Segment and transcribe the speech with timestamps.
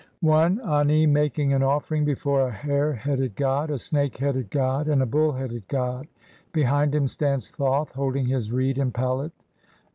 [0.25, 4.49] 17 1 (1) Ani making an offering before a hare headed god, a snake headed
[4.49, 6.07] god, and a bull headed god;
[6.51, 9.33] behind him stands Thoth, holding his reed and palette.